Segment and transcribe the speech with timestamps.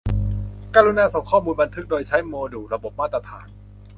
[0.75, 3.47] กรุณาส่งข้อมูลบันทึกโดยใช้โมดูลระบบมาตรฐาน